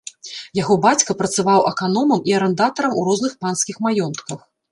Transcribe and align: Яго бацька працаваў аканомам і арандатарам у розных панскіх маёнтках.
Яго 0.59 0.77
бацька 0.85 1.15
працаваў 1.19 1.59
аканомам 1.73 2.23
і 2.31 2.35
арандатарам 2.39 2.97
у 3.01 3.05
розных 3.09 3.37
панскіх 3.45 3.75
маёнтках. 3.89 4.39